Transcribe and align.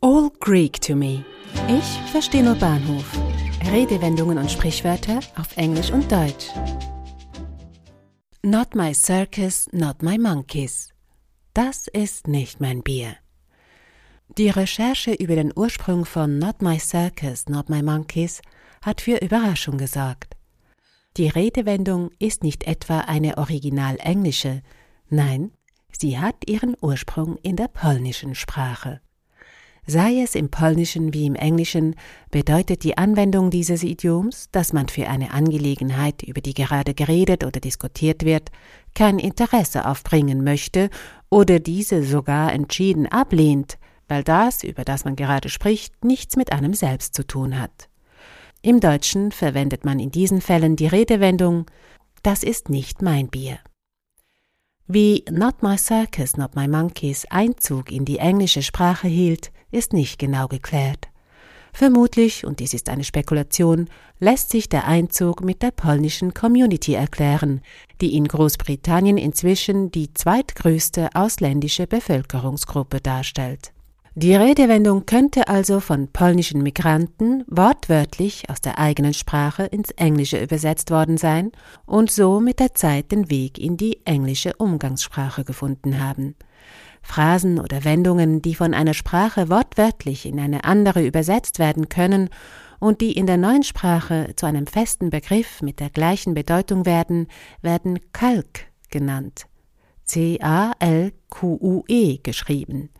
All 0.00 0.30
Greek 0.38 0.80
to 0.82 0.94
me. 0.94 1.24
Ich 1.66 2.12
verstehe 2.12 2.44
nur 2.44 2.54
Bahnhof. 2.54 3.18
Redewendungen 3.72 4.38
und 4.38 4.48
Sprichwörter 4.48 5.18
auf 5.36 5.56
Englisch 5.56 5.90
und 5.90 6.12
Deutsch. 6.12 6.46
Not 8.44 8.76
my 8.76 8.94
circus, 8.94 9.66
not 9.72 10.00
my 10.00 10.16
monkeys. 10.16 10.94
Das 11.52 11.88
ist 11.88 12.28
nicht 12.28 12.60
mein 12.60 12.84
Bier. 12.84 13.16
Die 14.36 14.50
Recherche 14.50 15.14
über 15.14 15.34
den 15.34 15.52
Ursprung 15.56 16.04
von 16.04 16.38
Not 16.38 16.62
my 16.62 16.78
circus, 16.78 17.48
not 17.48 17.68
my 17.68 17.82
monkeys 17.82 18.40
hat 18.82 19.00
für 19.00 19.16
Überraschung 19.16 19.78
gesorgt. 19.78 20.36
Die 21.16 21.26
Redewendung 21.26 22.12
ist 22.20 22.44
nicht 22.44 22.68
etwa 22.68 23.00
eine 23.00 23.36
original 23.36 23.96
englische, 23.98 24.62
nein, 25.08 25.50
sie 25.90 26.20
hat 26.20 26.48
ihren 26.48 26.76
Ursprung 26.80 27.36
in 27.38 27.56
der 27.56 27.66
polnischen 27.66 28.36
Sprache. 28.36 29.00
Sei 29.90 30.20
es 30.20 30.34
im 30.34 30.50
Polnischen 30.50 31.14
wie 31.14 31.24
im 31.24 31.34
Englischen, 31.34 31.94
bedeutet 32.30 32.84
die 32.84 32.98
Anwendung 32.98 33.48
dieses 33.48 33.82
Idioms, 33.82 34.50
dass 34.52 34.74
man 34.74 34.90
für 34.90 35.08
eine 35.08 35.32
Angelegenheit, 35.32 36.22
über 36.22 36.42
die 36.42 36.52
gerade 36.52 36.92
geredet 36.92 37.42
oder 37.42 37.58
diskutiert 37.58 38.22
wird, 38.22 38.50
kein 38.94 39.18
Interesse 39.18 39.86
aufbringen 39.86 40.44
möchte 40.44 40.90
oder 41.30 41.58
diese 41.58 42.02
sogar 42.02 42.52
entschieden 42.52 43.06
ablehnt, 43.06 43.78
weil 44.08 44.22
das, 44.22 44.62
über 44.62 44.84
das 44.84 45.06
man 45.06 45.16
gerade 45.16 45.48
spricht, 45.48 46.04
nichts 46.04 46.36
mit 46.36 46.52
einem 46.52 46.74
selbst 46.74 47.14
zu 47.14 47.26
tun 47.26 47.58
hat. 47.58 47.88
Im 48.60 48.80
Deutschen 48.80 49.32
verwendet 49.32 49.86
man 49.86 50.00
in 50.00 50.10
diesen 50.10 50.42
Fällen 50.42 50.76
die 50.76 50.86
Redewendung 50.86 51.64
Das 52.22 52.42
ist 52.42 52.68
nicht 52.68 53.00
mein 53.00 53.28
Bier. 53.28 53.58
Wie 54.86 55.24
Not 55.30 55.62
My 55.62 55.78
Circus, 55.78 56.36
Not 56.36 56.56
My 56.56 56.68
Monkeys 56.68 57.24
Einzug 57.30 57.90
in 57.90 58.04
die 58.04 58.18
englische 58.18 58.60
Sprache 58.62 59.08
hielt, 59.08 59.50
ist 59.70 59.92
nicht 59.92 60.18
genau 60.18 60.48
geklärt. 60.48 61.08
Vermutlich, 61.72 62.44
und 62.44 62.60
dies 62.60 62.74
ist 62.74 62.88
eine 62.88 63.04
Spekulation, 63.04 63.88
lässt 64.18 64.50
sich 64.50 64.68
der 64.68 64.86
Einzug 64.86 65.42
mit 65.42 65.62
der 65.62 65.70
polnischen 65.70 66.34
Community 66.34 66.94
erklären, 66.94 67.60
die 68.00 68.16
in 68.16 68.26
Großbritannien 68.26 69.16
inzwischen 69.16 69.90
die 69.90 70.12
zweitgrößte 70.12 71.10
ausländische 71.14 71.86
Bevölkerungsgruppe 71.86 73.00
darstellt. 73.00 73.72
Die 74.20 74.34
Redewendung 74.34 75.06
könnte 75.06 75.46
also 75.46 75.78
von 75.78 76.08
polnischen 76.08 76.64
Migranten 76.64 77.44
wortwörtlich 77.46 78.50
aus 78.50 78.60
der 78.60 78.76
eigenen 78.80 79.14
Sprache 79.14 79.66
ins 79.66 79.92
Englische 79.92 80.42
übersetzt 80.42 80.90
worden 80.90 81.18
sein 81.18 81.52
und 81.86 82.10
so 82.10 82.40
mit 82.40 82.58
der 82.58 82.74
Zeit 82.74 83.12
den 83.12 83.30
Weg 83.30 83.60
in 83.60 83.76
die 83.76 84.04
englische 84.04 84.56
Umgangssprache 84.56 85.44
gefunden 85.44 86.00
haben. 86.00 86.34
Phrasen 87.00 87.60
oder 87.60 87.84
Wendungen, 87.84 88.42
die 88.42 88.56
von 88.56 88.74
einer 88.74 88.94
Sprache 88.94 89.50
wortwörtlich 89.50 90.26
in 90.26 90.40
eine 90.40 90.64
andere 90.64 91.06
übersetzt 91.06 91.60
werden 91.60 91.88
können 91.88 92.28
und 92.80 93.00
die 93.00 93.12
in 93.12 93.28
der 93.28 93.36
neuen 93.36 93.62
Sprache 93.62 94.32
zu 94.34 94.46
einem 94.46 94.66
festen 94.66 95.10
Begriff 95.10 95.62
mit 95.62 95.78
der 95.78 95.90
gleichen 95.90 96.34
Bedeutung 96.34 96.86
werden, 96.86 97.28
werden 97.62 98.00
Kalk 98.12 98.66
genannt. 98.90 99.46
C-A-L-Q-U-E 100.06 100.58
geschrieben. 102.24 102.90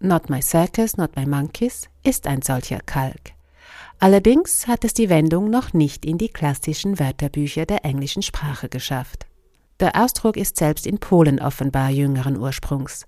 Not 0.00 0.28
my 0.28 0.40
circus, 0.42 0.96
not 0.96 1.16
my 1.16 1.26
monkeys 1.26 1.88
ist 2.02 2.26
ein 2.26 2.42
solcher 2.42 2.80
Kalk. 2.80 3.32
Allerdings 3.98 4.66
hat 4.66 4.84
es 4.84 4.92
die 4.92 5.08
Wendung 5.08 5.50
noch 5.50 5.72
nicht 5.72 6.04
in 6.04 6.18
die 6.18 6.28
klassischen 6.28 6.98
Wörterbücher 6.98 7.64
der 7.64 7.84
englischen 7.84 8.22
Sprache 8.22 8.68
geschafft. 8.68 9.26
Der 9.80 9.96
Ausdruck 9.96 10.36
ist 10.36 10.56
selbst 10.56 10.86
in 10.86 10.98
Polen 10.98 11.40
offenbar 11.40 11.90
jüngeren 11.90 12.36
Ursprungs. 12.36 13.06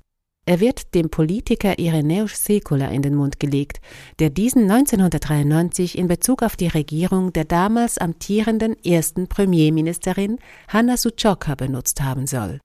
Er 0.48 0.60
wird 0.60 0.94
dem 0.94 1.10
Politiker 1.10 1.78
Ireneusz 1.78 2.44
Sekula 2.44 2.88
in 2.88 3.02
den 3.02 3.16
Mund 3.16 3.40
gelegt, 3.40 3.80
der 4.20 4.30
diesen 4.30 4.70
1993 4.70 5.98
in 5.98 6.06
Bezug 6.06 6.44
auf 6.44 6.54
die 6.54 6.68
Regierung 6.68 7.32
der 7.32 7.44
damals 7.44 7.98
amtierenden 7.98 8.76
ersten 8.84 9.26
Premierministerin 9.26 10.38
Hanna 10.68 10.96
Suchoka 10.96 11.56
benutzt 11.56 12.00
haben 12.00 12.28
soll. 12.28 12.60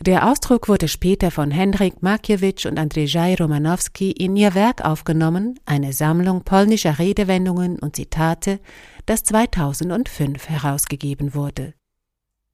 Der 0.00 0.30
Ausdruck 0.30 0.68
wurde 0.68 0.88
später 0.88 1.30
von 1.30 1.50
Henryk 1.50 2.02
Makiewicz 2.02 2.66
und 2.66 2.78
Andrzej 2.78 3.36
Romanowski 3.36 4.10
in 4.10 4.36
ihr 4.36 4.54
Werk 4.54 4.84
aufgenommen, 4.84 5.58
eine 5.64 5.92
Sammlung 5.92 6.42
polnischer 6.42 6.98
Redewendungen 6.98 7.78
und 7.78 7.96
Zitate, 7.96 8.60
das 9.06 9.22
2005 9.24 10.48
herausgegeben 10.48 11.34
wurde. 11.34 11.74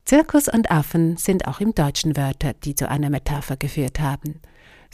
Zirkus 0.04 0.48
und 0.48 0.70
Affen 0.70 1.16
sind 1.16 1.46
auch 1.46 1.60
im 1.60 1.74
Deutschen 1.74 2.16
Wörter, 2.16 2.52
die 2.54 2.74
zu 2.74 2.88
einer 2.88 3.10
Metapher 3.10 3.56
geführt 3.56 4.00
haben. 4.00 4.40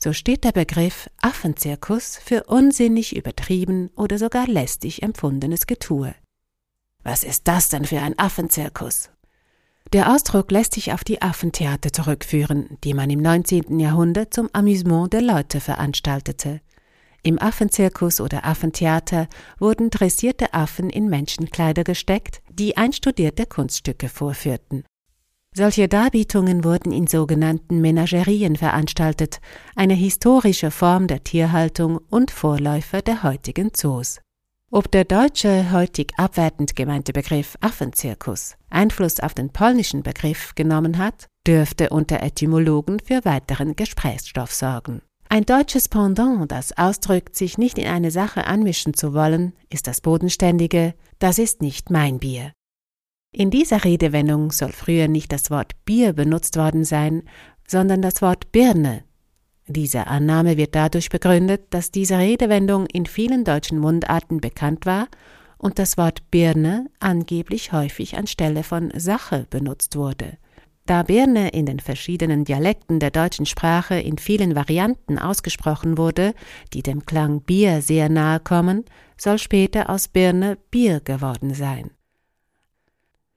So 0.00 0.12
steht 0.12 0.44
der 0.44 0.52
Begriff 0.52 1.08
Affenzirkus 1.22 2.18
für 2.18 2.44
unsinnig 2.44 3.16
übertrieben 3.16 3.90
oder 3.96 4.18
sogar 4.18 4.46
lästig 4.46 5.02
empfundenes 5.02 5.66
Getue. 5.66 6.14
Was 7.02 7.24
ist 7.24 7.48
das 7.48 7.68
denn 7.68 7.84
für 7.84 8.00
ein 8.00 8.18
Affenzirkus? 8.18 9.10
Der 9.92 10.12
Ausdruck 10.12 10.50
lässt 10.50 10.74
sich 10.74 10.92
auf 10.92 11.04
die 11.04 11.22
Affentheater 11.22 11.92
zurückführen, 11.92 12.76
die 12.82 12.92
man 12.92 13.08
im 13.08 13.22
19. 13.22 13.78
Jahrhundert 13.78 14.34
zum 14.34 14.50
Amüsement 14.52 15.12
der 15.12 15.22
Leute 15.22 15.60
veranstaltete. 15.60 16.60
Im 17.22 17.40
Affenzirkus 17.40 18.20
oder 18.20 18.44
Affentheater 18.44 19.28
wurden 19.58 19.90
dressierte 19.90 20.54
Affen 20.54 20.90
in 20.90 21.08
Menschenkleider 21.08 21.84
gesteckt, 21.84 22.42
die 22.50 22.76
einstudierte 22.76 23.46
Kunststücke 23.46 24.08
vorführten. 24.08 24.84
Solche 25.54 25.88
Darbietungen 25.88 26.64
wurden 26.64 26.92
in 26.92 27.06
sogenannten 27.06 27.80
Menagerien 27.80 28.56
veranstaltet, 28.56 29.40
eine 29.74 29.94
historische 29.94 30.70
Form 30.70 31.06
der 31.06 31.24
Tierhaltung 31.24 31.98
und 32.10 32.30
Vorläufer 32.30 33.02
der 33.02 33.22
heutigen 33.22 33.72
Zoos. 33.72 34.20
Ob 34.72 34.90
der 34.90 35.04
deutsche, 35.04 35.70
heutig 35.70 36.12
abwertend 36.16 36.74
gemeinte 36.74 37.12
Begriff 37.12 37.56
Affenzirkus 37.60 38.56
Einfluss 38.68 39.20
auf 39.20 39.32
den 39.32 39.50
polnischen 39.50 40.02
Begriff 40.02 40.56
genommen 40.56 40.98
hat, 40.98 41.28
dürfte 41.46 41.90
unter 41.90 42.20
Etymologen 42.20 42.98
für 42.98 43.24
weiteren 43.24 43.76
Gesprächsstoff 43.76 44.52
sorgen. 44.52 45.02
Ein 45.28 45.44
deutsches 45.44 45.88
Pendant, 45.88 46.50
das 46.50 46.76
ausdrückt, 46.76 47.36
sich 47.36 47.58
nicht 47.58 47.78
in 47.78 47.86
eine 47.86 48.10
Sache 48.10 48.46
anmischen 48.46 48.92
zu 48.92 49.14
wollen, 49.14 49.52
ist 49.70 49.86
das 49.86 50.00
bodenständige, 50.00 50.94
das 51.20 51.38
ist 51.38 51.62
nicht 51.62 51.90
mein 51.90 52.18
Bier. 52.18 52.52
In 53.32 53.50
dieser 53.50 53.84
Redewendung 53.84 54.50
soll 54.50 54.72
früher 54.72 55.06
nicht 55.06 55.32
das 55.32 55.50
Wort 55.50 55.72
Bier 55.84 56.12
benutzt 56.12 56.56
worden 56.56 56.84
sein, 56.84 57.22
sondern 57.68 58.02
das 58.02 58.20
Wort 58.20 58.50
Birne. 58.50 59.04
Diese 59.68 60.06
Annahme 60.06 60.56
wird 60.56 60.74
dadurch 60.74 61.08
begründet, 61.08 61.66
dass 61.70 61.90
diese 61.90 62.18
Redewendung 62.18 62.86
in 62.86 63.06
vielen 63.06 63.44
deutschen 63.44 63.78
Mundarten 63.78 64.40
bekannt 64.40 64.86
war 64.86 65.08
und 65.58 65.78
das 65.78 65.96
Wort 65.96 66.30
Birne 66.30 66.86
angeblich 67.00 67.72
häufig 67.72 68.16
anstelle 68.16 68.62
von 68.62 68.92
Sache 68.96 69.46
benutzt 69.50 69.96
wurde. 69.96 70.38
Da 70.86 71.02
Birne 71.02 71.48
in 71.48 71.66
den 71.66 71.80
verschiedenen 71.80 72.44
Dialekten 72.44 73.00
der 73.00 73.10
deutschen 73.10 73.44
Sprache 73.44 73.98
in 73.98 74.18
vielen 74.18 74.54
Varianten 74.54 75.18
ausgesprochen 75.18 75.98
wurde, 75.98 76.32
die 76.72 76.82
dem 76.82 77.04
Klang 77.04 77.40
Bier 77.40 77.82
sehr 77.82 78.08
nahe 78.08 78.38
kommen, 78.38 78.84
soll 79.16 79.38
später 79.38 79.90
aus 79.90 80.06
Birne 80.06 80.58
Bier 80.70 81.00
geworden 81.00 81.54
sein. 81.54 81.90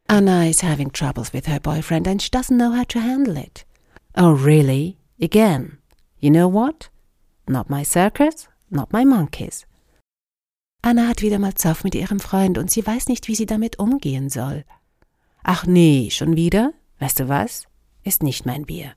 Anna 0.08 0.48
is 0.48 0.62
having 0.62 0.92
troubles 0.92 1.34
with 1.34 1.48
her 1.48 1.60
boyfriend 1.60 2.08
and 2.08 2.22
she 2.22 2.30
doesn't 2.30 2.58
know 2.58 2.72
how 2.72 2.86
to 2.86 3.00
handle 3.00 3.38
it. 3.38 3.66
Oh, 4.16 4.32
really? 4.32 4.98
Again? 5.20 5.80
You 6.20 6.30
know 6.30 6.52
what? 6.52 6.92
Not 7.48 7.70
my 7.70 7.84
circus, 7.84 8.50
not 8.70 8.94
my 8.94 9.06
monkeys. 9.06 9.66
Anna 10.82 11.08
hat 11.08 11.22
wieder 11.22 11.40
mal 11.40 11.56
Zoff 11.56 11.84
mit 11.84 11.96
ihrem 11.96 12.20
Freund 12.20 12.58
und 12.58 12.72
sie 12.72 12.86
weiß 12.86 13.08
nicht, 13.08 13.28
wie 13.28 13.36
sie 13.36 13.46
damit 13.46 13.80
umgehen 13.80 14.30
soll. 14.30 14.64
Ach 15.44 15.66
nee, 15.66 16.10
schon 16.12 16.36
wieder? 16.36 16.74
Weißt 17.00 17.20
du 17.20 17.28
was? 17.28 17.68
Ist 18.04 18.24
nicht 18.24 18.46
mein 18.46 18.66
Bier. 18.66 18.94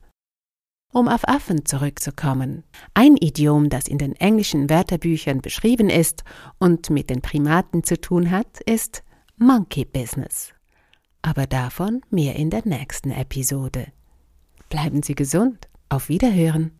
Um 0.93 1.07
auf 1.07 1.27
Affen 1.27 1.65
zurückzukommen. 1.65 2.63
Ein 2.93 3.17
Idiom, 3.17 3.69
das 3.69 3.87
in 3.87 3.97
den 3.97 4.15
englischen 4.15 4.69
Wörterbüchern 4.69 5.41
beschrieben 5.41 5.89
ist 5.89 6.23
und 6.59 6.89
mit 6.89 7.09
den 7.09 7.21
Primaten 7.21 7.83
zu 7.83 7.99
tun 7.99 8.31
hat, 8.31 8.61
ist 8.61 9.03
Monkey 9.37 9.85
Business 9.85 10.53
aber 11.23 11.47
davon 11.47 12.01
mehr 12.11 12.35
in 12.35 12.51
der 12.51 12.67
nächsten 12.67 13.09
Episode. 13.09 13.87
Bleiben 14.69 15.01
Sie 15.01 15.15
gesund. 15.15 15.67
Auf 15.89 16.09
Wiederhören. 16.09 16.79